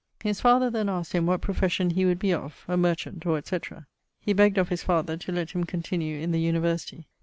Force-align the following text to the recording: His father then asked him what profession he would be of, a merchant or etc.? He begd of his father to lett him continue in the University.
His 0.23 0.41
father 0.41 0.71
then 0.71 0.89
asked 0.89 1.11
him 1.13 1.27
what 1.27 1.41
profession 1.41 1.91
he 1.91 2.05
would 2.05 2.17
be 2.17 2.33
of, 2.33 2.65
a 2.67 2.75
merchant 2.75 3.23
or 3.27 3.37
etc.? 3.37 3.85
He 4.19 4.33
begd 4.33 4.57
of 4.57 4.69
his 4.69 4.81
father 4.81 5.15
to 5.17 5.31
lett 5.31 5.51
him 5.51 5.63
continue 5.63 6.19
in 6.19 6.31
the 6.31 6.41
University. 6.41 7.07